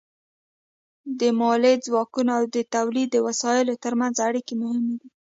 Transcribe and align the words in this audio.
د 1.19 1.21
مؤلده 1.39 1.83
ځواکونو 1.87 2.31
او 2.37 2.43
د 2.55 2.57
تولید 2.75 3.07
د 3.11 3.17
وسایلو 3.27 3.73
ترمنځ 3.83 4.15
اړیکې 4.27 4.53
مهمې 4.61 4.95
دي. 5.01 5.09